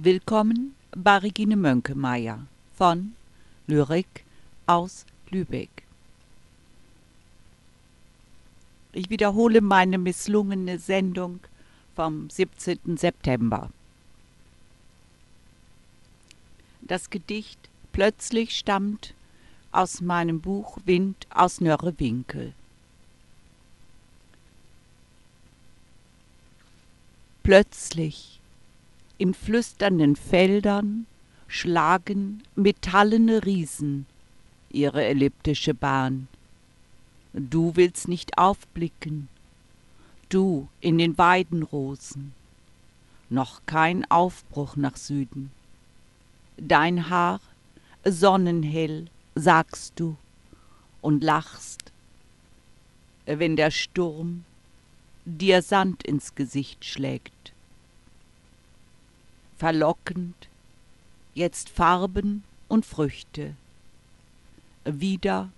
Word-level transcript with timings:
Willkommen 0.00 0.76
bei 0.92 1.16
Regine 1.16 1.56
Mönkemeyer 1.56 2.46
von 2.76 3.14
Lyrik 3.66 4.24
aus 4.64 5.04
Lübeck. 5.28 5.82
Ich 8.92 9.10
wiederhole 9.10 9.60
meine 9.60 9.98
misslungene 9.98 10.78
Sendung 10.78 11.40
vom 11.96 12.30
17. 12.30 12.96
September. 12.96 13.70
Das 16.82 17.10
Gedicht 17.10 17.58
plötzlich 17.90 18.56
stammt 18.56 19.14
aus 19.72 20.00
meinem 20.00 20.40
Buch 20.40 20.78
Wind 20.84 21.26
aus 21.30 21.60
Nörrewinkel. 21.60 22.52
Plötzlich 27.42 28.37
in 29.18 29.34
flüsternden 29.34 30.14
Feldern 30.14 31.06
schlagen 31.48 32.42
metallene 32.54 33.44
Riesen 33.44 34.06
ihre 34.70 35.04
elliptische 35.04 35.74
Bahn. 35.74 36.28
Du 37.32 37.74
willst 37.74 38.06
nicht 38.06 38.38
aufblicken, 38.38 39.28
du 40.28 40.68
in 40.80 40.98
den 40.98 41.18
Weidenrosen, 41.18 42.32
noch 43.28 43.60
kein 43.66 44.08
Aufbruch 44.10 44.76
nach 44.76 44.96
Süden. 44.96 45.50
Dein 46.56 47.10
Haar 47.10 47.40
sonnenhell, 48.04 49.06
sagst 49.34 49.94
du, 49.96 50.16
und 51.00 51.22
lachst, 51.22 51.92
wenn 53.26 53.56
der 53.56 53.70
Sturm 53.70 54.44
dir 55.24 55.62
Sand 55.62 56.02
ins 56.04 56.34
Gesicht 56.34 56.84
schlägt 56.84 57.52
verlockend, 59.58 60.48
jetzt 61.34 61.68
Farben 61.68 62.44
und 62.68 62.86
Früchte. 62.86 63.56
Wieder 64.84 65.50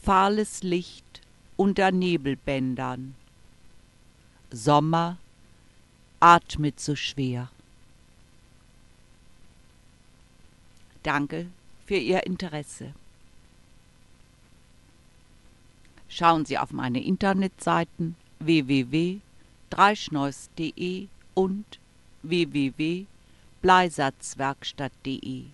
fahles 0.00 0.62
Licht 0.62 1.20
unter 1.56 1.90
Nebelbändern. 1.90 3.16
Sommer 4.50 5.18
atmet 6.20 6.78
so 6.80 6.96
schwer. 6.96 7.50
Danke 11.02 11.48
für 11.86 11.96
Ihr 11.96 12.24
Interesse. 12.26 12.94
Schauen 16.08 16.46
Sie 16.46 16.56
auf 16.58 16.72
meine 16.72 17.02
Internetseiten 17.02 18.14
www.dreischneus.de 18.38 21.08
und 21.34 21.78
www 22.22 23.06
bleisatzwerkstatt.de. 23.62 25.44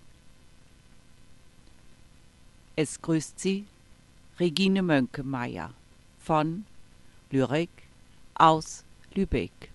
Es 2.75 3.01
grüßt 3.01 3.39
Sie 3.39 3.65
Regine 4.39 4.81
Mönkemeyer 4.81 5.73
von 6.19 6.65
Lyrik 7.31 7.69
aus 8.35 8.83
Lübeck. 9.13 9.74